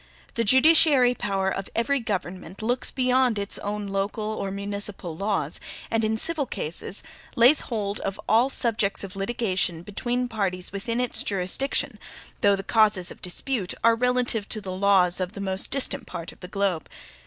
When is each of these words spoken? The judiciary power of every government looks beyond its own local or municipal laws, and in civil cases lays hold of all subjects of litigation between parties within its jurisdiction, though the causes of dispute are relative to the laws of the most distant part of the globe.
The 0.33 0.43
judiciary 0.43 1.13
power 1.13 1.47
of 1.47 1.69
every 1.75 1.99
government 1.99 2.63
looks 2.63 2.89
beyond 2.89 3.37
its 3.37 3.59
own 3.59 3.85
local 3.85 4.31
or 4.33 4.49
municipal 4.49 5.15
laws, 5.15 5.59
and 5.91 6.03
in 6.03 6.17
civil 6.17 6.47
cases 6.47 7.03
lays 7.35 7.59
hold 7.59 7.99
of 7.99 8.19
all 8.27 8.49
subjects 8.49 9.03
of 9.03 9.15
litigation 9.15 9.83
between 9.83 10.27
parties 10.27 10.71
within 10.71 10.99
its 10.99 11.21
jurisdiction, 11.21 11.99
though 12.41 12.55
the 12.55 12.63
causes 12.63 13.11
of 13.11 13.21
dispute 13.21 13.75
are 13.83 13.93
relative 13.95 14.49
to 14.49 14.59
the 14.59 14.71
laws 14.71 15.19
of 15.19 15.33
the 15.33 15.39
most 15.39 15.69
distant 15.69 16.07
part 16.07 16.31
of 16.31 16.39
the 16.39 16.47
globe. 16.47 16.89